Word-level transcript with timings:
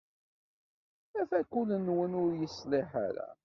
Afakul-nwen 1.21 2.13
ur 2.23 2.31
yeṣliḥ 2.41 2.89
ara. 3.07 3.27